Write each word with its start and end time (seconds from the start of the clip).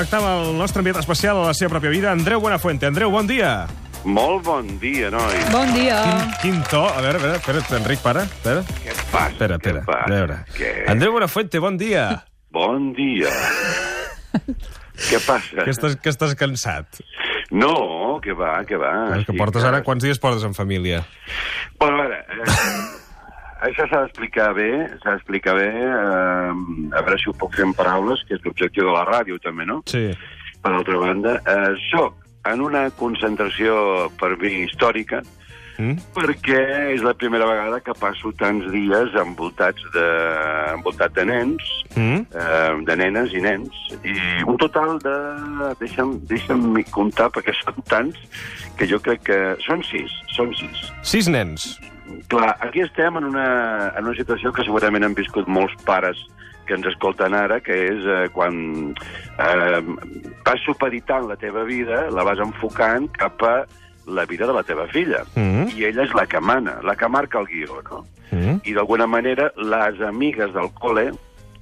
connectar 0.00 0.20
amb 0.22 0.48
el 0.48 0.54
nostre 0.56 0.80
enviat 0.80 0.96
especial 1.02 1.36
a 1.42 1.48
la 1.50 1.54
seva 1.56 1.74
pròpia 1.74 1.90
vida, 1.92 2.12
Andreu 2.14 2.40
Buenafuente. 2.40 2.86
Andreu, 2.88 3.10
bon 3.12 3.26
dia. 3.28 3.66
Molt 4.08 4.46
bon 4.46 4.68
dia, 4.80 5.10
noi. 5.12 5.40
Bon 5.52 5.68
dia. 5.74 5.98
Quin, 6.06 6.30
quin 6.40 6.62
to... 6.70 6.80
A 6.88 7.02
veure, 7.04 7.18
a 7.18 7.22
veure, 7.26 7.36
espera't, 7.36 7.74
Enric, 7.76 8.00
para. 8.00 8.22
Espera, 8.24 8.62
Què 8.80 8.94
passa? 9.10 9.34
espera, 9.34 9.58
espera. 9.60 9.82
A 9.84 10.08
veure. 10.08 10.38
Què? 10.56 10.70
Andreu 10.88 11.12
Buenafuente, 11.12 11.60
bon 11.60 11.76
dia. 11.80 12.06
Bon 12.50 12.88
dia. 12.96 13.28
Què 14.98 15.20
passa? 15.22 15.62
Que 15.62 15.70
estàs, 15.70 15.92
que 16.02 16.10
estàs 16.10 16.32
cansat. 16.34 16.98
No, 17.54 18.18
que 18.24 18.34
va, 18.34 18.56
que 18.66 18.74
va. 18.80 18.90
El 19.14 19.22
que 19.22 19.36
Sí 19.36 19.38
portes 19.38 19.68
ara, 19.68 19.84
quants 19.86 20.02
dies 20.02 20.18
portes 20.18 20.42
en 20.48 20.56
família? 20.58 21.04
Bueno, 21.78 22.00
a 22.00 22.08
veure, 22.08 22.18
eh, 22.26 22.89
això 23.66 23.86
s'ha 23.88 24.02
d'explicar 24.04 24.52
bé, 24.54 24.70
s'ha 25.02 25.16
d'explicar 25.16 25.54
bé, 25.58 25.68
eh, 25.68 26.94
a 26.96 27.02
veure 27.02 27.18
si 27.18 27.28
ho 27.30 27.34
puc 27.36 27.54
fer 27.56 27.64
en 27.68 27.74
paraules, 27.74 28.22
que 28.28 28.34
és 28.38 28.44
l'objectiu 28.44 28.84
de 28.88 28.92
la 28.94 29.04
ràdio, 29.08 29.38
també, 29.42 29.66
no? 29.66 29.82
Sí. 29.86 30.08
Per 30.62 30.72
altra 30.72 30.96
banda, 31.00 31.38
eh, 31.46 31.74
soc 31.90 32.14
en 32.50 32.60
una 32.64 32.88
concentració 32.90 34.10
per 34.20 34.36
mi 34.40 34.64
històrica, 34.64 35.22
Mm? 35.80 35.96
perquè 36.12 36.92
és 36.92 37.00
la 37.00 37.14
primera 37.14 37.46
vegada 37.46 37.78
que 37.80 37.94
passo 37.96 38.34
tants 38.36 38.66
dies 38.70 39.14
envoltats 39.16 39.80
de, 39.94 40.02
envoltat 40.74 41.14
de 41.16 41.24
nens, 41.24 41.62
Mm? 41.96 42.26
eh, 42.36 42.84
de 42.84 42.96
nenes 42.96 43.32
i 43.32 43.40
nens, 43.40 43.70
i 44.04 44.12
un 44.46 44.58
total 44.58 44.98
de... 45.00 45.14
Deixa'm, 45.80 46.18
deixa'm 46.28 46.76
comptar, 46.90 47.30
perquè 47.32 47.54
són 47.64 47.80
tants 47.88 48.18
que 48.76 48.86
jo 48.86 49.00
crec 49.00 49.22
que... 49.24 49.38
Són 49.64 49.80
sis, 49.88 50.12
són 50.36 50.52
sis. 50.54 50.84
Sis 51.02 51.28
nens. 51.32 51.78
Clar, 52.30 52.56
aquí 52.60 52.82
estem 52.84 53.16
en 53.18 53.24
una, 53.30 53.48
en 53.96 54.06
una 54.06 54.16
situació 54.18 54.52
que 54.52 54.64
segurament 54.66 55.06
han 55.06 55.16
viscut 55.18 55.48
molts 55.50 55.74
pares 55.86 56.20
que 56.66 56.76
ens 56.78 56.86
escolten 56.86 57.34
ara, 57.34 57.58
que 57.64 57.74
és 57.88 58.06
eh, 58.06 58.28
quan 58.34 58.54
eh, 58.94 59.80
vas 60.46 60.62
supeditant 60.66 61.26
la 61.26 61.38
teva 61.40 61.64
vida, 61.66 62.04
la 62.14 62.26
vas 62.26 62.42
enfocant 62.42 63.08
cap 63.18 63.42
a 63.42 63.54
la 64.06 64.24
vida 64.26 64.46
de 64.46 64.54
la 64.54 64.62
teva 64.66 64.86
filla. 64.90 65.24
Mm. 65.34 65.70
I 65.74 65.90
ella 65.90 66.06
és 66.06 66.14
la 66.14 66.26
que 66.30 66.40
mana, 66.40 66.78
la 66.86 66.94
que 66.98 67.08
marca 67.10 67.42
el 67.42 67.50
guió, 67.50 67.82
no? 67.90 68.04
Mm. 68.30 68.60
i 68.62 68.74
d'alguna 68.76 69.08
manera 69.10 69.48
les 69.58 69.98
amigues 70.06 70.52
del 70.54 70.70
col·le 70.78 71.08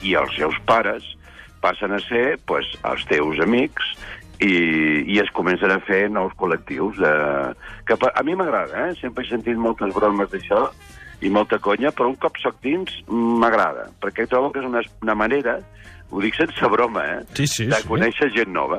i 0.04 0.12
els 0.20 0.34
seus 0.36 0.56
pares 0.68 1.06
passen 1.62 1.94
a 1.96 2.00
ser 2.04 2.36
pues, 2.44 2.68
els 2.84 3.06
teus 3.08 3.40
amics 3.40 3.94
i, 4.38 4.52
i 5.14 5.18
es 5.22 5.30
comencen 5.34 5.72
a 5.74 5.80
fer 5.86 6.06
nous 6.12 6.34
col·lectius. 6.38 7.00
Eh, 7.02 7.74
que 7.88 7.98
per, 7.98 8.12
a 8.14 8.24
mi 8.26 8.36
m'agrada, 8.38 8.88
eh? 8.88 8.96
sempre 9.00 9.24
he 9.24 9.30
sentit 9.30 9.58
moltes 9.58 9.94
bromes 9.96 10.30
d'això 10.32 10.68
i 11.20 11.30
molta 11.34 11.58
conya, 11.58 11.90
però 11.90 12.10
un 12.12 12.18
cop 12.22 12.38
soc 12.38 12.60
dins 12.62 13.00
m'agrada, 13.10 13.88
perquè 14.02 14.28
trobo 14.30 14.52
que 14.54 14.62
és 14.62 14.68
una, 14.68 14.84
una 15.02 15.16
manera, 15.18 15.58
ho 16.10 16.22
dic 16.22 16.38
sense 16.38 16.70
broma, 16.70 17.04
eh? 17.16 17.24
Sí, 17.34 17.48
sí, 17.50 17.66
de 17.66 17.80
sí. 17.82 17.88
conèixer 17.90 18.30
gent 18.36 18.54
nova. 18.54 18.78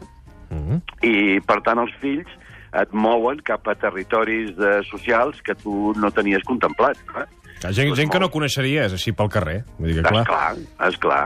Mm. 0.49 0.79
I, 1.05 1.15
per 1.45 1.59
tant, 1.65 1.81
els 1.83 1.93
fills 2.01 2.31
et 2.79 2.93
mouen 2.93 3.41
cap 3.45 3.67
a 3.67 3.75
territoris 3.81 4.53
de, 4.57 4.79
socials 4.89 5.41
que 5.45 5.55
tu 5.57 5.91
no 5.97 6.11
tenies 6.13 6.45
contemplat. 6.47 7.01
Eh? 7.17 7.27
Gent, 7.59 7.91
gent 7.97 8.11
que 8.11 8.19
no 8.23 8.29
coneixeries 8.31 8.93
així 8.95 9.11
pel 9.15 9.27
carrer. 9.31 9.57
Vull 9.77 9.91
dir 9.91 9.97
que, 9.99 10.07
clar. 10.07 10.21
Esclar, 10.23 10.87
esclar. 10.87 11.23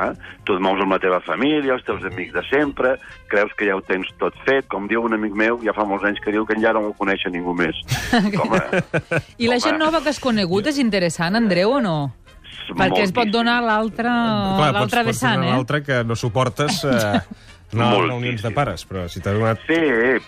Tu 0.47 0.55
et 0.57 0.63
mous 0.65 0.81
amb 0.81 0.95
la 0.95 0.99
teva 1.03 1.19
família, 1.23 1.75
els 1.75 1.85
teus 1.85 2.01
amics 2.09 2.33
de 2.33 2.41
sempre, 2.49 2.95
creus 3.29 3.53
que 3.59 3.67
ja 3.69 3.77
ho 3.77 3.83
tens 3.85 4.09
tot 4.21 4.37
fet. 4.47 4.65
Com 4.71 4.89
diu 4.89 5.05
un 5.05 5.13
amic 5.13 5.37
meu, 5.37 5.61
ja 5.65 5.75
fa 5.77 5.85
molts 5.85 6.07
anys 6.09 6.23
que 6.23 6.33
diu 6.33 6.47
que 6.49 6.57
ja 6.61 6.73
no 6.73 6.87
ho 6.89 6.95
coneix 6.97 7.27
ningú 7.29 7.53
més. 7.57 7.77
Com 8.39 8.57
a... 8.57 8.63
I 9.37 9.51
la 9.51 9.61
gent 9.61 9.77
Home. 9.77 9.85
nova 9.85 10.01
que 10.01 10.09
has 10.09 10.21
conegut 10.23 10.73
és 10.73 10.81
interessant, 10.81 11.37
Andreu, 11.37 11.77
o 11.77 11.83
no? 11.83 11.97
Perquè 12.73 13.03
es 13.03 13.11
pot 13.13 13.27
donar 13.27 13.57
l'altra 13.63 14.09
Clar, 14.09 14.57
pots, 14.57 14.77
l'altra 14.77 15.01
pots 15.03 15.09
vessant, 15.11 15.41
donar 15.41 15.49
eh? 15.49 15.55
l'altre 15.57 15.81
que 15.83 15.97
no 16.07 16.15
suportes 16.15 16.83
eh, 16.87 17.19
no 17.73 17.89
Moltíssim. 17.89 18.09
reunions 18.09 18.41
de 18.45 18.51
pares, 18.55 18.85
però 18.89 19.05
si 19.09 19.21
t'ha 19.21 19.33
donat... 19.35 19.59
Sí, 19.67 19.79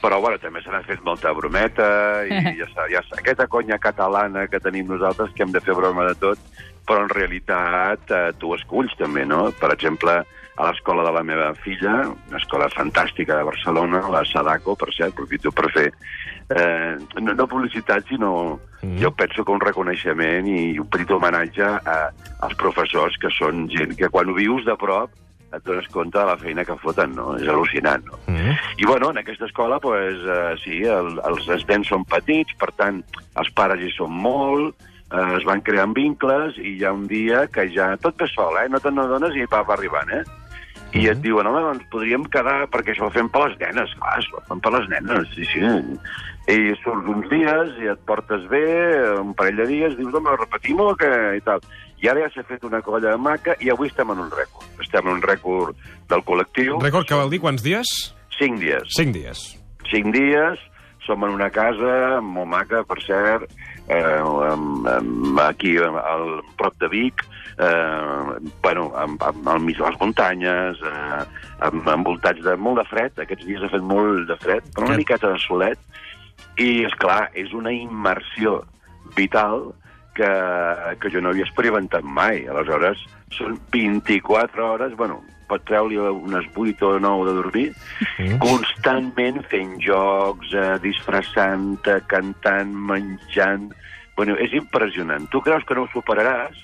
però 0.02 0.20
bueno, 0.22 0.38
també 0.42 0.62
se 0.64 0.72
n'ha 0.74 0.84
fet 0.88 1.02
molta 1.06 1.34
brometa 1.34 1.88
i 2.28 2.32
ja 2.62 2.68
sa, 2.74 2.88
ja 2.92 3.02
sa, 3.08 3.20
aquesta 3.22 3.48
conya 3.48 3.78
catalana 3.82 4.48
que 4.48 4.60
tenim 4.60 4.88
nosaltres 4.92 5.32
que 5.36 5.44
hem 5.44 5.52
de 5.56 5.62
fer 5.62 5.76
broma 5.78 6.06
de 6.10 6.16
tot, 6.22 6.40
però 6.86 7.04
en 7.06 7.10
realitat 7.10 8.12
eh, 8.12 8.32
tu 8.40 8.54
esculls 8.56 8.94
també, 9.00 9.26
no? 9.26 9.50
Per 9.60 9.72
exemple, 9.74 10.20
a 10.56 10.70
l'escola 10.70 11.04
de 11.04 11.12
la 11.12 11.24
meva 11.28 11.50
filla, 11.60 11.98
una 12.30 12.38
escola 12.40 12.70
fantàstica 12.72 13.36
de 13.36 13.44
Barcelona, 13.44 14.06
la 14.14 14.22
Sadako, 14.30 14.78
per 14.80 14.94
cert, 14.96 15.12
aprofito 15.12 15.52
per 15.52 15.72
fer 15.74 15.90
eh, 15.92 16.96
no, 17.20 17.34
no 17.34 17.48
publicitat, 17.48 18.08
sinó 18.08 18.60
Mhm. 18.86 19.00
jo 19.02 19.10
penso 19.18 19.44
que 19.44 19.52
un 19.52 19.60
reconeixement 19.60 20.46
i 20.46 20.78
un 20.78 20.86
petit 20.94 21.10
homenatge 21.10 21.64
a, 21.66 22.12
als 22.46 22.54
professors 22.60 23.16
que 23.18 23.32
són 23.34 23.64
gent 23.72 23.96
que 23.98 24.10
quan 24.14 24.30
ho 24.30 24.36
vius 24.38 24.62
de 24.68 24.76
prop 24.78 25.10
et 25.56 25.66
dones 25.68 25.88
compte 25.94 26.18
de 26.18 26.26
la 26.28 26.38
feina 26.42 26.66
que 26.68 26.78
foten, 26.82 27.16
no? 27.18 27.34
És 27.40 27.48
al·lucinant, 27.52 28.04
no? 28.10 28.20
Mm. 28.32 28.56
I 28.82 28.90
bueno, 28.90 29.12
en 29.12 29.22
aquesta 29.22 29.48
escola, 29.50 29.80
pues, 29.84 30.20
eh, 30.22 30.56
sí, 30.64 30.82
el, 30.84 31.20
els, 31.30 31.68
nens 31.70 31.92
són 31.92 32.06
petits, 32.10 32.56
per 32.62 32.72
tant, 32.80 33.02
els 33.40 33.52
pares 33.58 33.84
hi 33.84 33.92
són 33.96 34.14
molt, 34.26 34.88
eh, 35.12 35.28
es 35.40 35.46
van 35.48 35.64
creant 35.66 35.96
vincles, 35.98 36.60
i 36.62 36.78
hi 36.78 36.86
ha 36.86 36.94
un 36.96 37.08
dia 37.12 37.46
que 37.48 37.70
ja 37.76 37.94
tot 38.02 38.20
ve 38.22 38.30
sol, 38.34 38.60
eh? 38.62 38.68
No 38.70 38.82
te'n 38.84 39.00
adones 39.04 39.38
i 39.38 39.48
va, 39.52 39.64
va 39.68 39.78
arribant, 39.78 40.12
eh? 40.14 40.24
I 40.96 41.10
et 41.12 41.20
diuen, 41.20 41.48
home, 41.50 41.60
doncs 41.66 41.88
podríem 41.92 42.24
quedar, 42.32 42.66
perquè 42.72 42.94
això 42.94 43.10
ho 43.10 43.12
fem 43.14 43.28
per 43.32 43.42
les 43.50 43.58
nenes, 43.60 43.92
clar, 44.00 44.14
això 44.22 44.38
ho 44.40 44.44
fem 44.48 44.62
per 44.64 44.72
les 44.78 44.86
nenes, 44.94 45.28
sí, 45.36 45.44
sí. 45.52 45.60
I 46.54 46.76
surts 46.84 47.10
uns 47.12 47.26
dies 47.32 47.74
i 47.84 47.90
et 47.92 48.04
portes 48.08 48.46
bé, 48.52 48.62
un 49.20 49.34
parell 49.36 49.60
de 49.60 49.66
dies, 49.74 49.98
dius, 49.98 50.14
home, 50.16 50.36
repetim 50.40 50.80
o 50.80 50.92
què? 50.96 51.12
I 51.40 51.44
tal. 51.44 51.60
I 52.04 52.10
ara 52.12 52.24
ja 52.26 52.30
s'ha 52.36 52.46
fet 52.48 52.64
una 52.68 52.80
colla 52.86 53.16
maca 53.18 53.56
i 53.60 53.72
avui 53.74 53.90
estem 53.92 54.12
en 54.14 54.22
un 54.24 54.32
rècord. 54.32 54.68
Estem 54.84 55.08
en 55.10 55.18
un 55.18 55.24
rècord 55.26 55.76
del 56.12 56.24
col·lectiu. 56.28 56.78
Un 56.78 56.86
rècord 56.86 57.08
que 57.10 57.18
vol 57.20 57.32
dir 57.34 57.42
quants 57.44 57.64
dies? 57.66 57.92
Cinc 58.38 58.60
dies 58.62 58.96
Cinc 58.96 59.16
dies. 59.16 59.44
cinc 59.92 60.14
dies, 60.16 60.60
som 61.06 61.24
en 61.24 61.36
una 61.36 61.50
casa 61.54 62.20
molt 62.22 62.50
maca, 62.52 62.84
per 62.88 62.98
cert, 63.06 63.52
eh, 63.88 64.22
aquí 65.46 65.76
al 65.78 66.42
prop 66.58 66.74
de 66.82 66.90
Vic, 66.90 67.26
eh, 67.58 68.52
bueno, 68.64 68.92
amb, 68.96 69.22
amb, 69.24 69.48
al 69.48 69.60
mig 69.64 69.78
de 69.78 69.86
les 69.88 70.00
muntanyes, 70.02 70.82
eh, 70.82 71.22
amb, 71.68 71.88
envoltats 71.88 72.44
de 72.44 72.56
molt 72.58 72.82
de 72.82 72.88
fred, 72.90 73.20
aquests 73.20 73.46
dies 73.48 73.64
ha 73.64 73.72
fet 73.72 73.86
molt 73.86 74.28
de 74.30 74.38
fred, 74.42 74.68
però 74.76 74.90
una 74.90 75.00
miqueta 75.00 75.32
de 75.32 75.40
solet, 75.46 75.80
i, 76.58 76.86
és 76.88 76.94
clar 77.00 77.30
és 77.36 77.54
una 77.54 77.72
immersió 77.76 78.62
vital 79.16 79.74
que, 80.16 80.32
que 81.00 81.12
jo 81.12 81.22
no 81.22 81.32
havia 81.32 81.46
experimentat 81.48 82.04
mai. 82.04 82.46
Aleshores, 82.48 83.02
són 83.36 83.58
24 83.74 84.68
hores, 84.72 84.96
bueno, 84.96 85.22
pot 85.50 85.62
treure-li 85.68 86.00
unes 86.00 86.48
8 86.56 86.88
o 86.88 87.00
9 87.00 87.26
de 87.28 87.34
dormir, 87.38 87.68
Mm. 88.18 88.38
constantment 88.40 89.42
fent 89.52 89.76
jocs, 89.84 90.54
eh, 90.54 90.78
disfressant-te, 90.82 92.02
cantant, 92.08 92.72
menjant... 92.74 93.74
Bueno, 94.16 94.38
és 94.40 94.54
impressionant. 94.56 95.28
Tu 95.28 95.42
creus 95.44 95.66
que 95.68 95.76
no 95.76 95.84
ho 95.84 95.90
superaràs, 95.92 96.56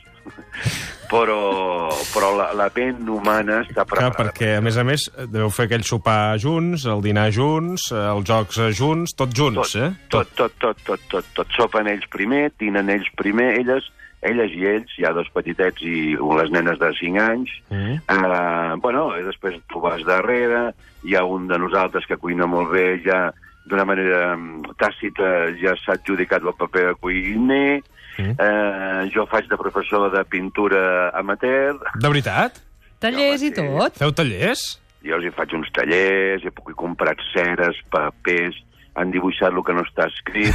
però, 1.11 1.91
però 2.13 2.31
la, 2.37 2.49
la 2.57 2.67
ment 2.75 3.07
humana 3.11 3.61
està 3.65 3.83
Clar, 3.83 3.87
preparada. 3.89 4.17
perquè, 4.19 4.51
a 4.57 4.61
més 4.63 4.77
a 4.79 4.85
més, 4.87 5.07
deveu 5.27 5.51
fer 5.53 5.67
aquell 5.67 5.85
sopar 5.87 6.37
junts, 6.41 6.85
el 6.89 7.03
dinar 7.03 7.29
junts, 7.35 7.89
eh, 7.91 8.03
els 8.13 8.27
jocs 8.29 8.61
eh, 8.61 8.69
junts, 8.77 9.15
tot 9.17 9.33
junts, 9.35 9.73
tot, 9.73 9.81
eh? 9.81 9.89
tot, 10.13 10.35
tot, 10.37 10.55
tot, 10.61 10.85
tot, 10.87 11.09
tot, 11.11 11.33
tot. 11.35 11.57
Sopen 11.57 11.89
ells 11.91 12.07
primer, 12.13 12.47
tinen 12.61 12.93
ells 12.93 13.09
primer, 13.19 13.51
elles, 13.59 13.89
elles 14.21 14.55
i 14.55 14.65
ells, 14.69 14.95
hi 14.97 15.07
ha 15.07 15.13
dos 15.17 15.29
petitets 15.33 15.83
i 15.83 16.15
les 16.39 16.51
nenes 16.53 16.79
de 16.79 16.91
5 16.99 17.21
anys. 17.25 17.53
Mm. 17.73 18.01
Uh, 18.05 18.79
bueno, 18.83 19.09
i 19.17 19.25
després 19.25 19.57
tu 19.71 19.81
vas 19.83 20.03
darrere, 20.07 20.69
hi 21.03 21.17
ha 21.17 21.25
un 21.25 21.47
de 21.49 21.57
nosaltres 21.59 22.05
que 22.07 22.19
cuina 22.21 22.47
molt 22.47 22.71
bé, 22.75 23.01
ja 23.05 23.31
d'una 23.65 23.85
manera 23.85 24.35
mm, 24.37 24.73
tàcita 24.79 25.31
ja 25.61 25.75
s'ha 25.77 25.93
adjudicat 25.99 26.41
el 26.43 26.53
paper 26.57 26.87
de 26.91 26.95
cuiner, 27.01 27.81
Mm. 28.19 28.33
uh, 28.35 29.05
jo 29.09 29.23
faig 29.31 29.45
de 29.47 29.55
professor 29.57 30.09
de 30.11 30.19
pintura 30.27 31.09
amateur, 31.15 31.77
De 31.95 32.09
veritat? 32.11 32.57
Tallers 32.99 33.41
i 33.41 33.53
tot? 33.55 33.95
Feu 33.97 34.11
tallers? 34.11 34.65
jo 35.01 35.15
els 35.15 35.25
hi 35.25 35.31
faig 35.33 35.53
uns 35.55 35.71
tallers, 35.73 36.43
he 36.45 36.51
comprat 36.75 37.17
ceres, 37.31 37.79
papers, 37.89 38.59
han 38.99 39.09
dibuixat 39.15 39.55
el 39.55 39.63
que 39.63 39.73
no 39.73 39.81
està 39.87 40.05
escrit. 40.11 40.53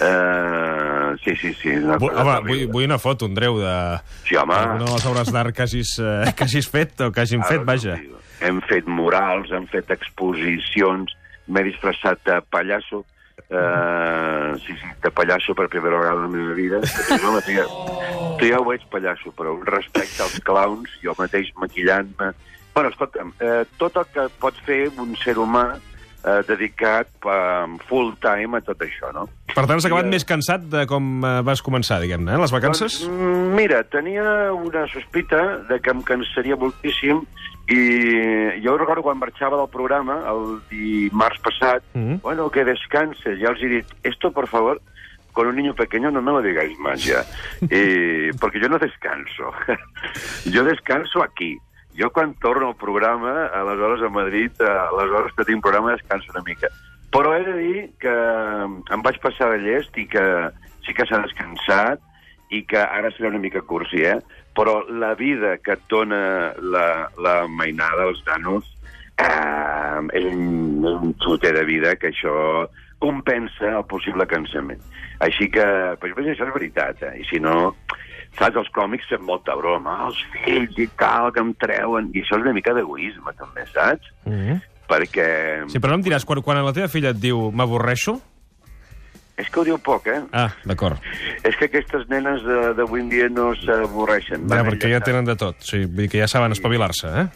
Uh, 0.00 1.12
sí, 1.24 1.36
sí, 1.36 1.52
sí. 1.60 1.68
Una 1.76 1.98
Vu- 1.98 2.08
cosa 2.08 2.38
Home, 2.40 2.48
vull, 2.48 2.64
vull 2.72 2.84
una 2.88 2.98
foto, 2.98 3.26
Andreu, 3.28 3.58
de... 3.60 3.74
Sí, 4.26 4.34
home. 4.40 4.54
Una 4.56 4.84
de 4.84 4.90
les 4.96 5.06
obres 5.06 5.30
d'art 5.30 5.54
que 5.54 5.62
hagis, 5.68 5.92
eh, 6.00 6.32
que 6.34 6.44
hagis 6.48 6.68
fet 6.72 7.04
o 7.04 7.12
que 7.12 7.20
hagin 7.20 7.44
fet, 7.44 7.60
Ara 7.60 7.68
vaja. 7.68 7.98
t'ho 8.00 8.16
dic. 8.16 8.40
Hem 8.48 8.58
fet 8.66 8.88
murals, 8.90 9.52
hem 9.54 9.68
fet 9.70 9.92
exposicions, 9.94 11.12
m'he 11.46 11.66
disfressat 11.70 12.22
de 12.28 12.40
pallasso, 12.50 13.04
Uh, 13.50 14.56
sí, 14.64 14.72
sí, 14.72 14.88
de 15.02 15.10
pallasso 15.10 15.54
per 15.54 15.68
primera 15.68 15.98
vegada 15.98 16.16
en 16.16 16.22
la 16.22 16.28
meva 16.28 16.54
vida. 16.54 16.78
Home, 17.26 17.42
tu, 17.42 17.52
ja, 17.52 17.64
tu 18.38 18.46
ja 18.48 18.60
ho 18.62 18.72
ets 18.72 18.86
pallasso, 18.90 19.32
però 19.36 19.52
un 19.54 19.66
respecte 19.66 20.22
als 20.22 20.38
clowns, 20.46 20.94
jo 21.02 21.14
mateix 21.18 21.50
maquillant-me... 21.60 22.30
Bueno, 22.74 22.90
escolta'm, 22.90 23.34
eh, 23.44 23.66
tot 23.78 23.98
el 24.00 24.06
que 24.14 24.24
pot 24.42 24.56
fer 24.66 24.88
un 25.02 25.12
ser 25.20 25.36
humà 25.38 25.64
eh, 26.24 26.40
dedicat 26.48 27.08
eh, 27.24 27.76
full 27.88 28.12
time 28.20 28.58
a 28.58 28.60
tot 28.64 28.80
això, 28.82 29.12
no? 29.12 29.26
Per 29.54 29.64
tant, 29.66 29.76
has 29.76 29.84
acabat 29.86 30.04
I, 30.06 30.08
eh, 30.08 30.14
més 30.16 30.24
cansat 30.24 30.64
de 30.72 30.86
com 30.90 31.24
eh, 31.24 31.40
vas 31.46 31.62
començar, 31.62 32.00
diguem-ne, 32.02 32.32
eh? 32.34 32.40
les 32.40 32.50
vacances? 32.54 33.00
Doncs, 33.04 33.10
mm, 33.12 33.54
mira, 33.54 33.82
tenia 33.84 34.52
una 34.52 34.86
sospita 34.92 35.42
de 35.68 35.80
que 35.80 35.90
em 35.94 36.02
cansaria 36.02 36.56
moltíssim 36.56 37.22
i 37.72 38.60
jo 38.60 38.74
recordo 38.76 39.02
quan 39.06 39.16
marxava 39.16 39.56
del 39.56 39.70
programa, 39.72 40.18
el 40.28 40.58
dimarts 40.70 41.40
passat, 41.40 41.82
Mhm. 41.94 42.18
bueno, 42.22 42.50
que 42.50 42.64
descanses. 42.64 43.38
Ja 43.40 43.48
els 43.54 43.62
he 43.62 43.68
dit, 43.68 43.86
esto, 44.02 44.32
por 44.32 44.48
favor, 44.48 44.82
con 45.32 45.48
un 45.48 45.56
niño 45.56 45.74
pequeño 45.74 46.10
no 46.10 46.20
me 46.22 46.30
lo 46.30 46.42
digáis 46.42 46.78
más 46.78 47.02
ya. 47.02 47.24
Eh, 47.70 48.30
porque 48.40 48.60
yo 48.60 48.68
no 48.68 48.78
descanso. 48.78 49.50
yo 50.44 50.62
descanso 50.64 51.22
aquí. 51.22 51.56
Jo 51.98 52.10
quan 52.10 52.34
torno 52.42 52.68
al 52.68 52.76
programa, 52.76 53.46
aleshores 53.54 54.02
a 54.02 54.10
Madrid, 54.10 54.50
eh, 54.58 54.66
aleshores 54.66 55.32
que 55.34 55.44
tinc 55.44 55.62
programa 55.62 55.94
descanso 55.94 56.32
una 56.34 56.42
mica. 56.46 56.68
Però 57.14 57.34
he 57.36 57.44
de 57.46 57.54
dir 57.54 57.82
que 58.02 58.14
em 58.96 59.02
vaig 59.06 59.20
passar 59.22 59.52
de 59.52 59.60
llest 59.62 59.94
i 60.02 60.08
que 60.10 60.24
sí 60.82 60.94
que 60.94 61.06
s'ha 61.06 61.22
descansat 61.22 62.02
i 62.50 62.64
que 62.66 62.80
ara 62.82 63.12
serà 63.14 63.30
una 63.30 63.42
mica 63.42 63.62
cursi, 63.62 64.02
eh? 64.02 64.18
Però 64.54 64.80
la 64.90 65.14
vida 65.14 65.56
que 65.62 65.76
et 65.78 65.84
dona 65.90 66.52
la, 66.58 67.10
la 67.18 67.36
mainada, 67.46 68.08
els 68.10 68.22
nanos, 68.26 68.66
eh, 69.18 69.98
un, 69.98 70.10
és 70.10 70.26
un 70.34 71.14
xoter 71.22 71.54
de 71.54 71.64
vida 71.68 71.94
que 71.96 72.10
això 72.10 72.66
compensa 73.02 73.76
el 73.78 73.86
possible 73.90 74.26
cansament. 74.26 74.82
Així 75.22 75.48
que, 75.52 75.64
però 76.00 76.18
això 76.18 76.48
és 76.48 76.54
veritat, 76.58 77.02
eh? 77.06 77.14
I 77.22 77.26
si 77.30 77.40
no, 77.42 77.74
saps, 78.38 78.56
els 78.56 78.68
còmics 78.74 79.08
fem 79.08 79.22
molta 79.22 79.54
broma, 79.56 79.96
"Ah, 80.02 80.06
els 80.08 80.18
fills 80.44 80.78
i 80.78 80.86
tal, 80.98 81.32
que 81.32 81.40
em 81.40 81.54
treuen, 81.54 82.10
i 82.14 82.22
això 82.22 82.36
és 82.38 82.42
una 82.42 82.52
mica 82.52 82.74
d'egoisme, 82.74 83.32
també, 83.38 83.66
saps? 83.72 84.06
Mm. 84.26 84.60
Perquè 84.88 85.64
Sí, 85.70 85.78
però 85.80 85.90
no 85.90 85.94
em 85.94 86.02
diràs, 86.02 86.24
quan, 86.26 86.42
quan 86.42 86.62
la 86.64 86.72
teva 86.72 86.88
filla 86.88 87.10
et 87.10 87.20
diu 87.20 87.50
m'avorreixo... 87.52 88.20
és 89.36 89.48
que 89.50 89.58
ho 89.60 89.64
diu 89.64 89.78
poc, 89.78 90.06
eh? 90.06 90.20
Ah, 90.32 90.52
d'acord. 90.64 90.98
És 91.42 91.56
que 91.56 91.64
aquestes 91.66 92.04
nenes 92.08 92.42
de- 92.44 92.74
d'avui 92.74 93.00
en 93.00 93.08
dia 93.08 93.28
no 93.28 93.52
s'avorreixen. 93.56 94.48
Ja, 94.48 94.62
perquè 94.62 94.90
ja 94.92 95.00
tenen 95.00 95.24
de 95.24 95.34
tot. 95.34 95.56
Sí, 95.58 95.86
vull 95.86 96.04
dir 96.04 96.10
que 96.10 96.18
ja 96.18 96.28
saben 96.28 96.52
espavilar-se, 96.52 97.08
eh? 97.08 97.26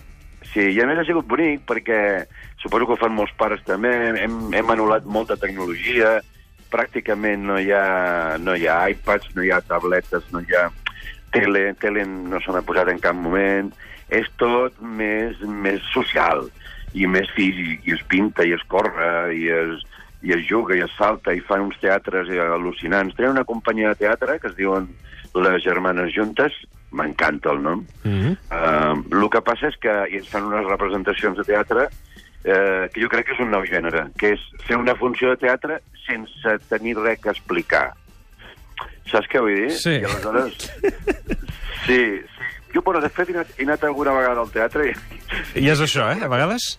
Sí, 0.52 0.60
i 0.60 0.80
a 0.80 0.86
més 0.86 0.98
ha 0.98 1.04
sigut 1.04 1.26
bonic 1.26 1.64
perquè 1.66 2.24
suposo 2.62 2.86
que 2.86 2.92
ho 2.92 2.96
fan 2.96 3.12
molts 3.12 3.32
pares 3.36 3.64
també, 3.64 3.90
hem, 4.22 4.54
hem 4.54 4.66
anul·lat 4.70 5.04
molta 5.04 5.36
tecnologia, 5.36 6.20
pràcticament 6.70 7.38
no 7.48 7.58
hi 7.58 7.70
ha, 7.72 8.36
no 8.38 8.54
hi 8.54 8.66
ha 8.68 8.88
iPads, 8.92 9.34
no 9.34 9.42
hi 9.42 9.50
ha 9.50 9.60
tabletes, 9.60 10.22
no 10.32 10.40
hi 10.40 10.54
ha 10.54 10.68
tele, 11.34 11.74
tele 11.80 12.04
no 12.06 12.40
se 12.40 12.52
n'ha 12.52 12.64
posat 12.66 12.90
en 12.92 13.00
cap 13.02 13.16
moment, 13.16 13.70
és 14.08 14.28
tot 14.40 14.78
més, 14.80 15.38
més 15.44 15.84
social 15.92 16.46
i 16.96 17.06
més 17.06 17.28
físic, 17.36 17.84
i 17.86 17.94
es 17.96 18.02
pinta, 18.08 18.46
i 18.46 18.54
es 18.56 18.64
corre, 18.72 19.34
i 19.36 19.48
es, 19.52 19.84
i 20.24 20.32
es 20.34 20.46
juga, 20.48 20.76
i 20.76 20.82
es 20.84 20.94
salta, 20.96 21.34
i 21.36 21.44
fan 21.44 21.66
uns 21.68 21.78
teatres 21.82 22.30
eh, 22.32 22.40
al·lucinants. 22.40 23.16
Tenen 23.16 23.36
una 23.36 23.46
companyia 23.48 23.92
de 23.92 24.06
teatre 24.06 24.38
que 24.40 24.50
es 24.50 24.56
diuen 24.56 24.88
Les 25.36 25.62
Germanes 25.62 26.14
Juntes, 26.16 26.56
m'encanta 26.90 27.52
el 27.52 27.62
nom, 27.62 27.84
Mm 28.04 28.20
-hmm. 28.20 28.36
Uh, 28.48 29.22
el 29.22 29.28
que 29.30 29.40
passa 29.42 29.68
és 29.68 29.76
que 29.76 29.92
i 30.10 30.16
ens 30.16 30.28
fan 30.28 30.44
unes 30.44 30.66
representacions 30.66 31.36
de 31.36 31.44
teatre 31.44 31.84
uh, 31.84 32.88
que 32.92 33.00
jo 33.00 33.08
crec 33.08 33.26
que 33.26 33.32
és 33.32 33.40
un 33.40 33.50
nou 33.50 33.62
gènere, 33.64 34.08
que 34.16 34.32
és 34.32 34.40
fer 34.66 34.76
una 34.76 34.94
funció 34.94 35.28
de 35.30 35.36
teatre 35.36 35.80
sense 36.06 36.58
tenir 36.68 36.96
res 36.96 37.20
que 37.20 37.28
explicar. 37.28 37.92
Saps 39.08 39.28
què 39.32 39.40
vull 39.42 39.56
dir? 39.56 39.72
Sí. 39.76 39.98
I 40.02 40.08
aleshores... 40.08 40.68
Sí, 41.88 41.96
sí. 41.96 42.48
Jo, 42.74 42.82
bueno, 42.84 43.00
de 43.00 43.08
fet, 43.08 43.30
he 43.30 43.36
anat, 43.36 43.52
he 43.56 43.64
anat 43.64 43.84
alguna 43.88 44.12
vegada 44.12 44.42
al 44.44 44.50
teatre 44.52 44.90
i, 44.90 44.94
I 45.56 45.70
és 45.72 45.80
això, 45.80 46.10
eh? 46.12 46.20
A 46.24 46.28
vegades... 46.30 46.74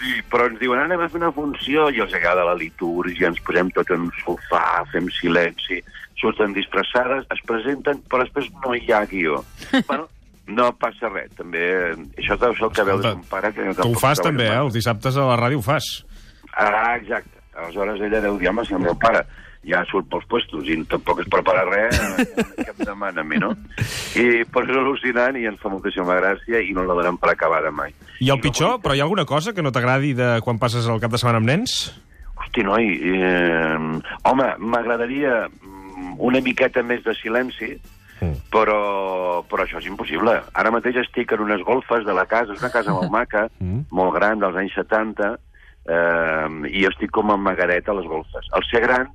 Sí, 0.00 0.14
però 0.32 0.46
ens 0.48 0.56
diuen, 0.60 0.80
anem 0.80 1.02
a 1.04 1.08
fer 1.12 1.18
una 1.20 1.32
funció, 1.36 1.90
i 1.92 2.00
els 2.00 2.12
agrada 2.16 2.46
la 2.48 2.54
litúrgia, 2.56 3.28
ens 3.28 3.40
posem 3.44 3.68
tot 3.76 3.90
en 3.92 4.06
un 4.06 4.12
sofà, 4.22 4.80
fem 4.92 5.10
silenci, 5.12 5.80
surten 6.20 6.54
disfressades, 6.56 7.26
es 7.34 7.42
presenten, 7.48 8.00
però 8.08 8.24
després 8.24 8.48
no 8.62 8.72
hi 8.76 8.88
ha 8.92 9.02
guió. 9.10 9.42
bueno, 9.90 10.08
no 10.56 10.70
passa 10.80 11.10
res, 11.12 11.32
també... 11.36 11.66
Això 12.20 12.38
deu 12.40 12.56
ser 12.56 12.68
el 12.68 12.72
que 12.78 12.86
veus 12.88 13.10
un 13.12 13.26
pare 13.28 13.52
que... 13.56 13.68
Tu 13.80 13.90
ho 13.90 14.00
fas 14.00 14.24
també, 14.24 14.48
eh? 14.48 14.56
Els 14.62 14.76
dissabtes 14.76 15.20
a 15.20 15.28
la 15.28 15.36
ràdio 15.40 15.60
ho 15.60 15.66
fas. 15.68 15.90
Ah, 16.52 16.96
exacte. 16.96 17.39
Aleshores 17.56 18.00
ella 18.00 18.20
deu 18.20 18.38
dir, 18.38 18.48
home, 18.50 18.64
si 18.66 18.74
el 18.74 18.80
meu 18.84 18.94
pare 18.98 19.24
ja 19.66 19.82
surt 19.90 20.06
pels 20.08 20.24
puestos 20.30 20.64
i 20.72 20.78
tampoc 20.88 21.18
es 21.20 21.28
prepara 21.28 21.66
res, 21.68 21.98
què 22.56 22.70
em 22.72 22.78
demana 22.86 23.20
a 23.20 23.24
mi, 23.26 23.36
no? 23.42 23.50
I 24.16 24.44
però 24.48 24.64
és 24.64 24.78
al·lucinant 24.80 25.36
i 25.36 25.44
ens 25.50 25.60
fa 25.60 25.68
moltíssima 25.68 26.16
gràcia 26.16 26.62
i 26.64 26.72
no 26.72 26.86
la 26.88 26.96
donem 26.96 27.18
per 27.20 27.34
acabada 27.34 27.70
mai. 27.70 27.92
I 28.24 28.30
el 28.32 28.40
pitjor, 28.40 28.78
però 28.80 28.96
hi 28.96 29.02
ha 29.02 29.04
alguna 29.04 29.26
cosa 29.28 29.52
que 29.52 29.60
no 29.62 29.72
t'agradi 29.72 30.14
de 30.16 30.30
quan 30.46 30.58
passes 30.62 30.88
el 30.88 31.00
cap 31.02 31.12
de 31.12 31.20
setmana 31.20 31.42
amb 31.42 31.50
nens? 31.52 31.76
Hosti, 32.40 32.64
noi, 32.64 32.88
eh, 33.04 33.76
home, 34.24 34.46
m'agradaria 34.64 35.42
mm, 35.50 36.14
una 36.24 36.40
miqueta 36.40 36.82
més 36.82 37.04
de 37.04 37.14
silenci, 37.20 37.74
Mm. 38.20 38.36
però, 38.52 39.40
però 39.48 39.64
això 39.64 39.78
és 39.80 39.86
impossible. 39.88 40.34
Ara 40.52 40.68
mateix 40.70 40.98
estic 41.00 41.30
en 41.32 41.40
unes 41.40 41.62
golfes 41.64 42.04
de 42.04 42.12
la 42.12 42.26
casa, 42.28 42.52
és 42.52 42.60
una 42.60 42.68
casa 42.68 42.92
molt 42.92 43.08
maca, 43.08 43.46
Mm. 43.64 43.86
molt 43.96 44.12
gran, 44.12 44.38
dels 44.42 44.56
anys 44.60 44.74
70, 44.76 45.38
eh, 45.90 46.48
i 46.70 46.84
jo 46.84 46.92
estic 46.92 47.12
com 47.14 47.32
a 47.32 47.38
magaret 47.40 47.88
a 47.88 47.96
les 47.98 48.06
golfes. 48.10 48.46
Al 48.56 48.66
ser 48.70 48.84
gran, 48.86 49.10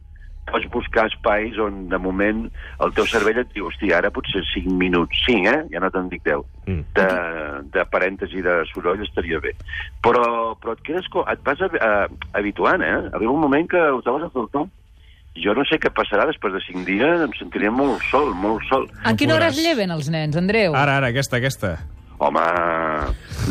pots 0.46 0.68
buscar 0.72 1.08
espais 1.10 1.58
on, 1.62 1.88
de 1.90 1.98
moment, 2.02 2.46
el 2.86 2.94
teu 2.98 3.08
cervell 3.10 3.42
et 3.42 3.52
diu, 3.56 3.68
hosti, 3.70 3.92
ara 3.96 4.12
potser 4.14 4.44
5 4.52 4.78
minuts, 4.78 5.24
5, 5.26 5.50
eh? 5.50 5.62
Ja 5.74 5.82
no 5.82 5.90
te'n 5.94 6.10
dic 6.12 6.24
10. 6.28 6.46
Mm. 6.70 6.86
De, 6.98 7.08
de 7.74 7.86
parèntesi 7.92 8.46
de 8.46 8.60
soroll 8.72 9.04
estaria 9.06 9.42
bé. 9.44 9.56
Però, 10.06 10.26
però 10.62 10.78
et 10.78 10.86
quedes... 10.86 11.10
Et 11.34 11.46
vas 11.46 11.66
uh, 11.66 12.06
habituant, 12.38 12.86
eh? 12.86 12.98
Arriba 13.12 13.34
un 13.34 13.42
moment 13.42 13.70
que 13.72 13.82
ho 13.82 14.02
trobes 14.06 14.28
a 14.28 14.34
faltar. 14.34 14.68
Jo 15.36 15.52
no 15.52 15.66
sé 15.68 15.76
què 15.84 15.90
passarà 15.92 16.24
després 16.30 16.54
de 16.56 16.62
5 16.64 16.86
dies, 16.88 17.26
em 17.26 17.34
sentiria 17.36 17.74
molt 17.74 18.06
sol, 18.08 18.32
molt 18.40 18.64
sol. 18.70 18.88
A 19.04 19.18
quina 19.20 19.36
hora 19.36 19.50
es 19.52 19.60
lleven 19.60 19.92
els 19.92 20.08
nens, 20.14 20.38
Andreu? 20.40 20.78
Ara, 20.78 21.02
ara, 21.02 21.12
aquesta, 21.12 21.42
aquesta. 21.42 21.76
Home, 22.18 22.42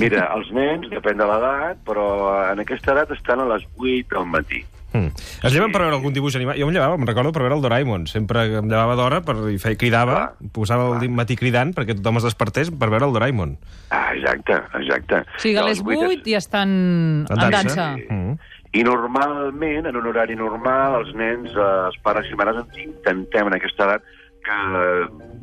mira, 0.00 0.28
els 0.36 0.48
nens, 0.56 0.86
depèn 0.92 1.18
de 1.20 1.26
l'edat, 1.28 1.80
però 1.86 2.06
en 2.52 2.62
aquesta 2.64 2.94
edat 2.94 3.10
estan 3.16 3.42
a 3.44 3.48
les 3.54 3.66
8 3.76 4.14
del 4.16 4.24
matí. 4.30 4.62
Mm. 4.94 5.10
Es 5.42 5.50
lleven 5.52 5.72
per 5.74 5.80
veure 5.82 5.96
algun 5.96 6.14
dibuix 6.14 6.36
animat? 6.38 6.54
Jo 6.56 6.68
em 6.68 6.72
llevava, 6.72 6.94
em 6.94 7.04
recordo, 7.04 7.32
per 7.34 7.42
veure 7.42 7.56
el 7.56 7.62
Doraemon. 7.64 8.04
Sempre 8.06 8.44
em 8.60 8.68
llevava 8.70 8.94
d'hora 8.94 9.18
per, 9.26 9.34
i 9.50 9.58
feia, 9.58 9.76
cridava, 9.76 10.14
Clar. 10.38 10.50
posava 10.54 10.84
el 11.00 11.10
matí 11.10 11.34
cridant 11.36 11.72
perquè 11.74 11.96
tothom 11.98 12.20
es 12.22 12.28
despertés 12.28 12.70
per 12.70 12.88
veure 12.92 13.08
el 13.08 13.12
Doraemon. 13.16 13.56
Ah, 13.90 14.12
exacte, 14.14 14.60
exacte. 14.78 15.24
O 15.34 15.42
sigui, 15.42 15.56
a 15.58 15.64
les 15.66 15.82
vuit 15.82 15.98
es- 15.98 16.08
8 16.20 16.30
i 16.30 16.36
estan 16.38 16.68
En 16.70 17.26
en 17.28 17.42
dansa. 17.50 17.50
dansa. 17.58 17.88
Mm. 18.08 18.38
I 18.74 18.82
normalment, 18.82 19.86
en 19.86 19.96
un 19.96 20.06
horari 20.06 20.34
normal, 20.36 21.00
els 21.02 21.12
nens, 21.14 21.50
eh, 21.50 21.86
els 21.90 21.98
pares 22.02 22.30
i 22.30 22.34
mares, 22.38 22.62
intentem 22.78 23.46
en 23.50 23.54
aquesta 23.58 23.84
edat 23.84 24.02
que, 24.44 24.56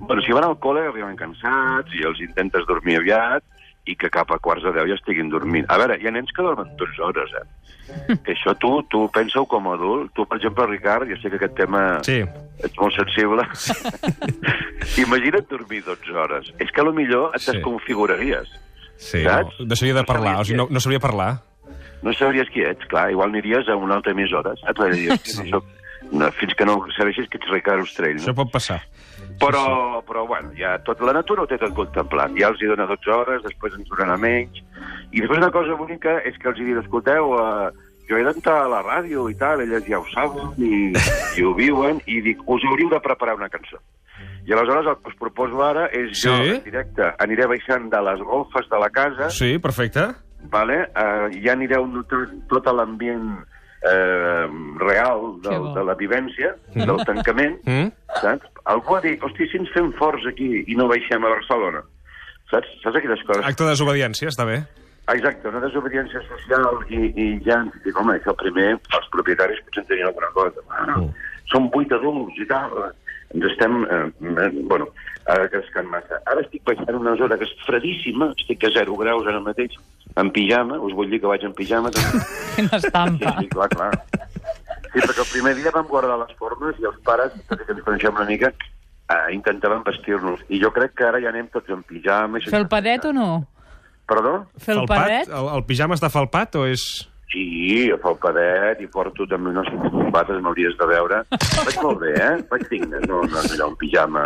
bueno, 0.07 0.21
si 0.25 0.31
van 0.35 0.43
al 0.47 0.57
col·le 0.59 0.87
arriben 0.89 1.15
cansats 1.19 1.93
i 1.97 2.03
els 2.07 2.19
intentes 2.21 2.65
dormir 2.67 2.97
aviat 2.99 3.43
i 3.89 3.95
que 3.97 4.09
cap 4.13 4.29
a 4.31 4.37
quarts 4.37 4.63
de 4.63 4.71
deu 4.75 4.85
ja 4.91 4.93
estiguin 4.99 5.29
dormint. 5.31 5.65
A 5.69 5.77
veure, 5.81 5.97
hi 5.97 6.05
ha 6.07 6.11
nens 6.13 6.29
que 6.35 6.43
dormen 6.45 6.69
12 6.77 7.01
hores, 7.01 7.31
eh? 7.39 7.47
Que 8.23 8.35
això 8.35 8.53
tu, 8.61 8.69
tu 8.93 9.07
pensa-ho 9.11 9.45
com 9.49 9.65
a 9.67 9.73
adult. 9.75 10.11
Tu, 10.15 10.23
per 10.29 10.37
exemple, 10.37 10.67
Ricard, 10.69 11.09
jo 11.09 11.17
sé 11.19 11.29
que 11.33 11.39
aquest 11.41 11.55
tema 11.57 11.81
Sí. 12.05 12.21
ets 12.63 12.77
molt 12.79 12.93
sensible. 12.95 13.43
Imagina't 15.01 15.47
dormir 15.49 15.83
12 15.85 16.13
hores. 16.15 16.51
És 16.59 16.71
que 16.71 16.81
a 16.81 16.85
lo 16.87 16.93
millor 16.93 17.31
et 17.35 17.41
Sí. 17.41 17.51
desconfiguraries. 17.51 18.47
Sí, 18.97 19.23
Saps? 19.23 19.59
no, 19.59 19.65
deixaria 19.65 19.95
de 19.95 20.01
No 20.01 20.05
parlar, 20.05 20.33
sabies 20.35 20.41
o 20.41 20.45
sigui, 20.45 20.57
no, 20.57 20.67
no 20.69 20.79
sabria 20.79 20.99
parlar. 20.99 21.41
no 22.03 22.13
sabries 22.13 22.49
qui 22.49 22.61
ets, 22.61 22.85
clar, 22.87 23.09
igual 23.11 23.29
aniries 23.29 23.67
a 23.69 23.75
una 23.75 23.95
altra 23.95 24.11
emissora, 24.11 24.53
saps? 24.57 24.95
Sí. 24.95 25.09
sí. 25.23 25.37
no 25.43 25.49
soc, 25.57 25.65
no, 25.65 25.80
fins 26.37 26.53
que 26.59 26.65
no 26.67 26.79
sabeixis 26.97 27.29
que 27.31 27.37
ets 27.39 27.49
Ricard 27.51 27.81
Ostrell, 27.85 28.17
Això 28.19 28.33
no? 28.33 28.39
pot 28.43 28.51
passar. 28.51 28.81
Però, 29.41 30.01
però, 30.05 30.25
bueno, 30.27 30.51
ja 30.57 30.75
tot, 30.85 30.99
la 31.01 31.13
natura 31.15 31.43
ho 31.43 31.47
té 31.49 31.57
tot 31.57 31.73
contemplat. 31.77 32.33
Ja 32.37 32.49
els 32.51 32.61
hi 32.61 32.67
dona 32.69 32.85
12 32.89 33.13
hores, 33.15 33.43
després 33.45 33.73
ens 33.77 33.87
donarà 33.89 34.17
menys. 34.19 34.59
I 35.11 35.21
després 35.21 35.39
una 35.39 35.51
cosa 35.53 35.77
bonica 35.79 36.19
és 36.27 36.37
que 36.37 36.49
els 36.51 36.59
hi 36.59 36.67
dic, 36.67 36.81
escolteu, 36.83 37.31
uh, 37.37 37.71
jo 38.09 38.17
he 38.19 38.25
d'entrar 38.27 38.59
a 38.65 38.69
la 38.69 38.81
ràdio 38.83 39.29
i 39.31 39.35
tal, 39.39 39.61
elles 39.63 39.85
ja 39.87 39.99
ho 40.01 40.05
saben 40.11 40.51
i, 40.61 40.91
i 41.39 41.45
ho 41.47 41.53
viuen, 41.57 42.01
i 42.05 42.19
dic, 42.21 42.41
us 42.45 42.65
hauríeu 42.69 42.91
de 42.91 42.99
preparar 43.01 43.37
una 43.39 43.49
cançó. 43.49 43.79
I 44.45 44.53
aleshores 44.53 44.87
el 44.89 44.97
que 45.01 45.09
us 45.13 45.17
proposo 45.21 45.61
ara 45.63 45.85
és 45.93 46.11
jo, 46.17 46.33
Sí? 46.41 46.49
en 46.57 46.63
directe, 46.65 47.11
aniré 47.21 47.45
baixant 47.49 47.89
de 47.93 48.01
les 48.01 48.19
golfes 48.25 48.67
de 48.69 48.79
la 48.81 48.89
casa, 48.89 49.29
Sí, 49.29 49.57
perfecte. 49.59 50.07
vale? 50.49 50.83
Uh, 50.97 51.29
ja 51.45 51.53
anireu 51.53 51.85
notant 51.87 52.41
tot 52.49 52.65
l'ambient 52.73 53.37
eh, 53.89 54.47
real 54.81 55.39
del, 55.41 55.73
de 55.75 55.83
la 55.87 55.95
vivència, 55.99 56.53
del 56.75 57.01
tancament, 57.07 57.57
Mm? 57.65 57.89
saps? 58.21 58.47
Algú 58.69 58.95
ha 58.95 59.01
dit, 59.01 59.21
hosti, 59.23 59.47
si 59.49 59.57
ens 59.57 59.71
fem 59.73 59.89
forts 59.97 60.25
aquí 60.29 60.63
i 60.67 60.75
no 60.77 60.87
baixem 60.91 61.23
a 61.25 61.29
Barcelona, 61.33 61.81
saps? 62.51 62.69
Saps 62.83 62.95
aquelles 62.99 63.23
coses? 63.25 63.45
Acte 63.47 63.63
de 63.65 63.69
desobediència, 63.73 64.29
està 64.29 64.45
bé. 64.45 64.61
Exacte, 65.11 65.49
una 65.49 65.59
desobediència 65.63 66.21
social 66.29 66.67
i, 66.93 66.99
i 67.17 67.25
ja 67.43 67.57
ens 67.65 67.73
dic, 67.83 67.97
home, 67.97 68.13
això 68.19 68.35
primer, 68.37 68.75
els 68.77 69.07
propietaris 69.11 69.59
potser 69.65 69.81
en 69.83 69.87
tenien 69.89 70.07
alguna 70.11 70.29
cosa. 70.37 70.61
Bueno, 70.69 71.01
Mm. 71.07 71.13
Som 71.51 71.65
vuit 71.73 71.91
adults 71.91 72.37
i 72.39 72.45
tal. 72.47 72.71
Ens 73.35 73.43
estem, 73.49 73.73
eh, 73.83 74.05
eh, 74.23 74.49
bueno, 74.69 74.85
ara 75.27 75.49
cascant 75.51 75.89
massa. 75.91 76.15
Ara 76.31 76.39
estic 76.45 76.61
baixant 76.63 76.95
una 76.95 77.15
zona 77.19 77.35
que 77.37 77.43
és 77.43 77.51
fredíssima, 77.65 78.29
estic 78.37 78.63
a 78.63 78.69
0 78.71 78.95
graus 78.95 79.27
ara 79.27 79.41
mateix, 79.43 79.75
En 80.19 80.31
pijama, 80.35 80.79
us 80.83 80.93
vull 80.93 81.09
dir 81.09 81.21
que 81.23 81.27
vaig 81.29 81.43
en 81.47 81.53
pijama. 81.55 81.91
També. 81.95 82.23
Quina 82.55 82.79
Sí, 82.79 82.87
estampa. 82.87 83.35
sí, 83.39 83.47
clar, 83.53 83.69
clar. 83.71 83.91
Sí, 84.91 84.99
perquè 84.99 85.21
el 85.23 85.29
primer 85.31 85.55
dia 85.55 85.71
vam 85.71 85.87
guardar 85.87 86.17
les 86.19 86.33
formes 86.39 86.75
i 86.81 86.87
els 86.89 86.97
pares, 87.05 87.31
tot 87.47 87.61
i 87.61 87.67
que 87.67 87.71
ens 87.77 87.83
coneixem 87.85 88.15
una 88.17 88.25
mica, 88.27 88.49
eh, 88.51 89.21
intentaven 89.35 89.85
vestir-nos. 89.87 90.41
I 90.51 90.59
jo 90.59 90.71
crec 90.75 90.93
que 90.99 91.07
ara 91.07 91.21
ja 91.23 91.29
anem 91.31 91.47
tots 91.53 91.69
en 91.71 91.83
pijama. 91.87 92.37
i 92.37 92.41
sense- 92.43 92.57
Felpadet 92.57 93.05
o 93.05 93.13
no? 93.15 93.29
Perdó? 94.07 94.33
Felpadet? 94.59 95.29
El, 95.31 95.47
el 95.55 95.63
pijama 95.63 95.95
està 95.95 96.09
falpat 96.11 96.55
o 96.59 96.65
és... 96.67 96.83
Sí, 97.31 97.87
a 97.87 97.95
Falpadet 98.03 98.81
i 98.83 98.87
porto 98.91 99.23
també 99.31 99.53
unes 99.53 99.69
combates, 99.71 100.41
m'hauries 100.43 100.73
de 100.75 100.87
veure. 100.89 101.21
Vaig 101.31 101.77
molt 101.79 102.01
bé, 102.03 102.09
eh? 102.19 102.33
Vaig 102.51 102.65
digne, 102.67 102.99
no, 103.07 103.21
no 103.23 103.39
és 103.39 103.53
allò 103.55 103.69
un 103.71 103.77
pijama. 103.79 104.25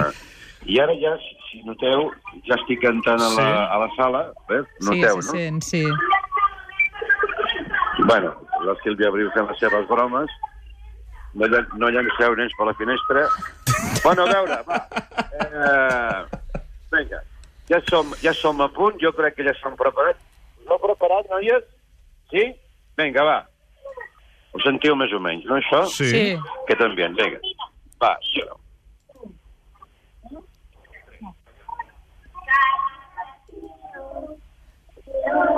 I 0.66 0.80
ara 0.82 0.96
ja, 0.98 1.12
si, 1.56 1.64
noteu, 1.68 2.10
ja 2.48 2.56
estic 2.60 2.84
entrant 2.84 3.22
a 3.22 3.30
la, 3.30 3.36
Sí. 3.36 3.48
a 3.76 3.78
la 3.80 3.90
sala, 3.96 4.22
eh? 4.50 4.62
Sí, 4.80 4.86
Noteu, 4.90 5.22
sí, 5.22 5.28
no? 5.28 5.32
sent, 5.32 5.62
sí. 5.64 5.84
Bueno, 8.08 8.36
la 8.66 8.76
Sílvia 8.84 9.08
Abril 9.08 9.32
fent 9.34 9.48
les 9.50 9.60
seves 9.60 9.88
bromes. 9.88 10.30
No, 11.36 11.48
no 11.80 11.90
llanceu 11.92 12.36
nens 12.36 12.54
per 12.58 12.68
la 12.68 12.74
finestra. 12.80 13.26
Bueno, 14.04 14.24
a 14.24 14.34
veure, 14.34 14.60
va. 14.68 14.78
Eh, 15.36 16.20
vinga, 16.94 17.20
ja 17.70 17.80
som, 17.90 18.14
ja 18.22 18.34
som 18.34 18.62
a 18.62 18.70
punt, 18.72 19.00
jo 19.02 19.12
crec 19.16 19.36
que 19.36 19.44
ja 19.48 19.54
som 19.62 19.76
preparats. 19.80 20.20
Us 20.62 20.70
heu 20.72 20.80
preparat, 20.80 21.28
noies? 21.32 21.64
Sí? 22.32 22.46
Vinga, 22.98 23.24
va. 23.28 23.40
Ho 24.56 24.62
sentiu 24.64 24.96
més 24.96 25.12
o 25.12 25.20
menys, 25.20 25.44
no, 25.50 25.58
això? 25.60 25.84
Sí. 25.92 26.08
Sí. 26.12 26.24
Que 26.70 26.78
també, 26.80 27.08
vinga. 27.20 27.40
Va, 28.02 28.14
això. 28.16 28.48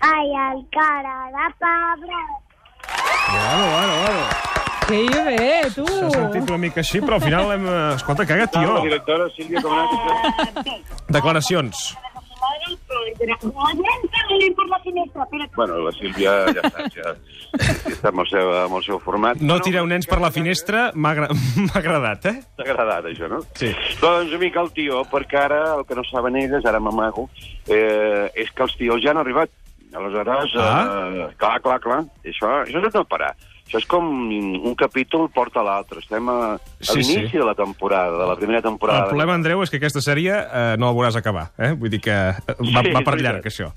Ai, 0.00 0.28
el 0.30 0.68
cara 0.70 1.30
de 1.34 1.46
pebre. 1.58 2.18
Bueno, 3.32 3.64
bueno, 3.74 3.94
bueno. 4.02 4.22
Que 4.86 4.98
bé, 5.24 5.70
tu! 5.74 5.86
S'ha 5.86 6.10
sentit 6.10 6.50
una 6.50 6.58
mica 6.60 6.82
així, 6.82 7.00
però 7.00 7.16
al 7.16 7.22
final 7.24 7.52
hem... 7.54 7.64
eh, 7.66 7.94
Escolta, 7.96 8.26
caga, 8.28 8.44
La 8.44 8.52
tio. 8.52 8.74
directora 8.84 9.30
Sílvia 9.32 9.62
com 14.56 14.72
ha 14.72 14.78
anat? 14.80 15.12
Declaracions. 15.14 15.54
Bueno, 15.56 15.78
la 15.84 15.92
Sílvia 15.96 16.32
ja 16.50 16.64
està, 16.66 16.86
ja, 16.94 17.14
ja 17.64 17.92
està 17.92 18.10
amb 18.12 18.22
el 18.24 18.28
seu, 18.30 18.50
amb 18.64 18.76
el 18.80 18.84
seu 18.86 19.00
format. 19.04 19.40
No 19.40 19.58
tireu 19.64 19.86
nens 19.90 20.06
per 20.10 20.20
la 20.22 20.30
finestra, 20.34 20.90
m'ha 20.94 21.14
agra- 21.14 21.30
m'ha 21.64 21.78
agradat, 21.80 22.26
eh? 22.32 22.36
T'ha 22.58 22.66
agradat, 22.68 23.08
això, 23.12 23.28
no? 23.30 23.40
Sí. 23.58 23.72
Doncs, 24.02 24.34
amic, 24.38 24.56
el 24.60 24.70
tio, 24.76 25.02
perquè 25.10 25.40
ara, 25.46 25.62
el 25.78 25.84
que 25.88 25.94
no 25.98 26.04
saben 26.10 26.36
elles, 26.42 26.64
ara 26.66 26.80
m'amago, 26.82 27.28
eh, 27.68 28.30
és 28.34 28.50
que 28.52 28.66
els 28.66 28.76
tios 28.80 29.02
ja 29.04 29.12
han 29.14 29.22
arribat. 29.24 29.50
Aleshores, 29.94 30.50
Ah. 30.58 31.08
eh, 31.12 31.26
clar, 31.38 31.60
clar, 31.62 31.78
clar, 31.80 32.00
això, 32.26 32.48
això 32.66 32.80
és 32.82 32.94
no 32.98 33.04
parar. 33.06 33.34
Això 33.64 33.78
és 33.80 33.86
com 33.88 34.04
un 34.04 34.74
capítol 34.76 35.28
porta 35.32 35.62
l'altre. 35.64 36.00
Estem 36.02 36.26
a, 36.28 36.34
a 36.52 36.58
Sí, 36.84 36.98
l'inici 36.98 37.30
sí. 37.30 37.38
de 37.38 37.44
la 37.46 37.54
temporada, 37.56 38.18
de 38.18 38.26
la 38.28 38.34
primera 38.36 38.60
temporada. 38.60 39.04
El 39.06 39.08
problema, 39.14 39.32
Andreu, 39.38 39.62
és 39.64 39.70
que 39.72 39.78
aquesta 39.80 40.02
sèrie 40.04 40.34
eh, 40.36 40.74
no 40.76 40.90
la 40.90 40.96
veuràs 40.98 41.16
acabar, 41.16 41.46
eh? 41.56 41.70
Vull 41.72 41.88
dir 41.94 42.02
que 42.04 42.12
eh, 42.12 42.34
va, 42.74 42.82
Sí, 42.84 42.92
va 42.92 43.00
per 43.06 43.16
llarg, 43.22 43.46
això. 43.48 43.70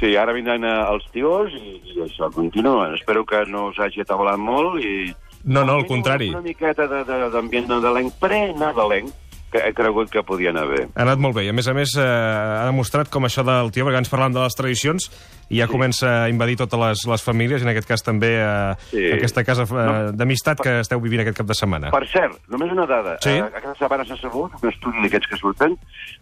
Sí, 0.00 0.14
ara 0.16 0.32
vindran 0.32 0.64
eh, 0.64 0.76
els 0.90 1.04
tios 1.12 1.52
i, 1.52 1.74
i 1.92 1.98
això 2.06 2.30
continua. 2.32 2.94
Espero 2.96 3.24
que 3.28 3.42
no 3.46 3.66
us 3.68 3.78
hagi 3.84 4.00
atabalat 4.00 4.40
molt 4.40 4.80
i... 4.80 5.10
No, 5.44 5.62
no, 5.64 5.74
al 5.80 5.86
contrari. 5.88 6.30
Una 6.32 6.40
miqueta 6.44 6.86
de- 6.88 7.04
de- 7.04 7.28
d'ambient 7.32 7.66
de, 7.68 7.74
nadalenc, 7.76 8.14
pre-nadalenc, 8.20 9.12
que 9.50 9.58
he 9.66 9.72
cregut 9.74 10.10
que 10.10 10.22
podien 10.22 10.56
haver. 10.56 10.86
Ha 10.94 11.02
anat 11.02 11.18
molt 11.18 11.34
bé. 11.36 11.44
I, 11.44 11.50
a 11.50 11.52
més 11.52 11.66
a 11.68 11.74
més, 11.74 11.90
eh, 11.98 12.04
ha 12.04 12.64
demostrat 12.68 13.08
com 13.10 13.24
això 13.26 13.42
del 13.46 13.70
tio, 13.74 13.84
perquè 13.86 13.98
ens 13.98 14.08
parlant 14.12 14.32
de 14.32 14.40
les 14.44 14.54
tradicions, 14.54 15.08
i 15.50 15.58
ja 15.58 15.66
comença 15.66 16.24
a 16.24 16.28
invadir 16.30 16.56
totes 16.60 16.78
les, 16.78 17.04
les 17.10 17.22
famílies, 17.26 17.60
i 17.62 17.66
en 17.66 17.70
aquest 17.72 17.88
cas 17.88 18.02
també 18.06 18.30
eh, 18.38 18.74
Sí. 18.92 19.04
aquesta 19.12 19.42
casa 19.44 19.64
eh, 19.66 19.74
No. 19.74 20.12
d'amistat 20.12 20.60
que 20.62 20.80
esteu 20.80 21.00
vivint 21.00 21.20
aquest 21.24 21.36
cap 21.38 21.46
de 21.46 21.54
setmana. 21.58 21.90
Per 21.90 22.06
cert, 22.08 22.38
només 22.48 22.70
una 22.70 22.86
dada. 22.86 23.16
Sí. 23.20 23.30
Eh, 23.30 23.42
aquesta 23.42 23.74
setmana 23.82 24.04
s'ha 24.06 24.16
sabut, 24.22 24.52
un 24.62 24.68
estudi 24.70 25.02
d'aquests 25.02 25.26
que 25.28 25.36
surten, 25.36 25.76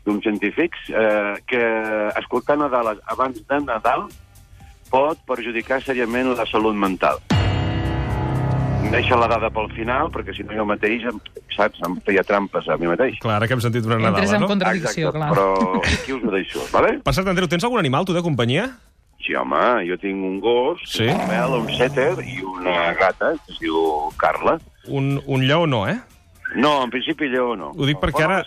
d'uns 0.06 0.22
científics, 0.22 0.78
eh, 0.88 1.34
que 1.46 1.62
escoltar 2.16 2.56
Nadal 2.58 2.98
abans 3.06 3.36
de 3.46 3.60
Nadal 3.60 4.08
pot 4.90 5.18
perjudicar 5.28 5.82
seriament 5.84 6.32
la 6.36 6.46
salut 6.48 6.74
mental. 6.74 7.20
Deixa 8.88 9.16
la 9.20 9.26
dada 9.28 9.50
pel 9.52 9.68
final, 9.76 10.08
perquè 10.14 10.32
si 10.34 10.44
no 10.48 10.54
jo 10.56 10.64
mateix, 10.68 11.02
em, 11.10 11.18
saps, 11.52 11.80
em 11.84 11.98
feia 12.06 12.22
trampes 12.24 12.66
a 12.72 12.76
mi 12.80 12.88
mateix. 12.88 13.18
Clar, 13.20 13.36
ara 13.36 13.46
que 13.48 13.52
hem 13.56 13.60
sentit 13.60 13.84
una 13.84 13.98
Entres 13.98 14.14
Nadala, 14.16 14.36
en 14.38 14.40
no? 14.42 14.48
contradicció, 14.48 15.12
clar. 15.12 15.28
però 15.34 15.48
aquí 15.84 16.14
us 16.16 16.24
ho 16.24 16.32
deixo, 16.32 16.64
vale? 16.72 16.94
Per 17.04 17.14
cert, 17.14 17.28
Andreu, 17.28 17.48
tens 17.52 17.66
algun 17.68 17.78
animal, 17.82 18.06
tu, 18.08 18.16
de 18.16 18.22
companyia? 18.24 18.64
Sí, 19.20 19.34
home, 19.36 19.60
jo 19.90 19.98
tinc 20.00 20.24
un 20.24 20.38
gos, 20.40 20.80
Sí? 20.88 21.04
un 21.04 21.20
mel, 21.28 21.58
un 21.60 21.68
setter 21.76 22.14
i 22.24 22.40
una 22.42 22.94
gata, 22.96 23.34
que 23.44 23.52
es 23.52 23.60
diu 23.60 24.08
Carla. 24.16 24.56
Un, 24.88 25.18
un 25.26 25.44
lleó 25.44 25.66
no, 25.66 25.84
eh? 25.86 25.98
No, 26.56 26.82
en 26.82 26.88
principi 26.88 27.28
lleó 27.28 27.52
no. 27.60 27.74
Ho 27.76 27.84
dic 27.84 27.98
perquè 28.00 28.24
ara, 28.24 28.38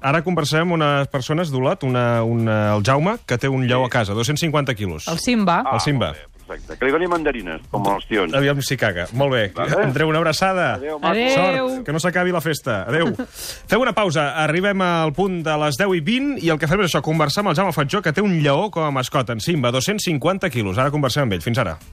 ara 0.00 0.22
conversem 0.24 0.62
amb 0.64 0.78
unes 0.78 1.08
persones 1.12 1.50
d'Olot, 1.52 1.84
una, 1.84 2.22
una, 2.24 2.74
el 2.78 2.82
Jaume, 2.86 3.18
que 3.28 3.36
té 3.36 3.50
un 3.52 3.66
lleó 3.68 3.84
a 3.84 3.90
casa, 3.92 4.14
250 4.16 4.72
quilos. 4.74 5.04
El 5.06 5.18
Simba. 5.20 5.62
el 5.70 5.80
Simba. 5.84 6.14
molt 6.14 6.16
bé, 6.16 6.31
Perfecte. 6.52 6.78
Que 6.78 6.88
li 6.88 6.92
doni 6.94 7.08
mandarines, 7.10 7.64
com 7.72 7.86
els 7.92 8.06
tions. 8.08 8.34
Aviam 8.36 8.60
si 8.64 8.76
caga. 8.80 9.06
Molt 9.16 9.32
bé. 9.34 9.42
Vale. 9.56 9.78
Andreu, 9.86 10.10
una 10.12 10.20
abraçada. 10.20 10.74
Adéu. 10.76 10.98
Adéu. 11.02 11.30
Sort, 11.34 11.84
que 11.86 11.94
no 11.94 12.00
s'acabi 12.02 12.34
la 12.34 12.42
festa. 12.44 12.82
Adéu. 12.88 13.12
Fem 13.70 13.80
una 13.80 13.94
pausa. 13.96 14.32
Arribem 14.42 14.84
al 14.84 15.14
punt 15.16 15.40
de 15.46 15.56
les 15.64 15.78
10 15.80 15.96
i 15.98 16.04
20 16.04 16.44
i 16.44 16.52
el 16.52 16.60
que 16.60 16.68
fem 16.70 16.82
és 16.84 16.90
això, 16.90 17.02
conversar 17.04 17.44
amb 17.44 17.52
el 17.52 17.58
Jaume 17.58 17.74
Fatjó, 17.76 18.02
que 18.04 18.12
té 18.14 18.24
un 18.24 18.38
lleó 18.42 18.68
com 18.74 18.84
a 18.86 18.92
mascota 18.94 19.36
en 19.36 19.40
Simba, 19.44 19.72
250 19.74 20.50
quilos. 20.52 20.78
Ara 20.78 20.92
conversem 20.94 21.26
amb 21.26 21.38
ell. 21.38 21.44
Fins 21.44 21.62
ara. 21.62 21.78